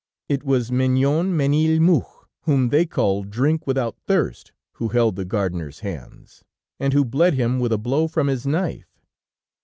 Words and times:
It 0.27 0.43
was 0.43 0.71
Minon 0.71 1.33
Ménilmuche, 1.37 2.25
whom 2.45 2.69
they 2.69 2.87
call 2.87 3.21
Drink 3.23 3.67
without 3.67 3.97
Thirst, 4.07 4.51
who 4.71 4.87
held 4.87 5.15
the 5.15 5.25
gardener's 5.25 5.81
hands, 5.81 6.43
and 6.79 6.91
who 6.91 7.05
bled 7.05 7.35
him 7.35 7.59
with 7.59 7.71
a 7.71 7.77
blow 7.77 8.07
from 8.07 8.25
his 8.25 8.47
knife.' 8.47 8.99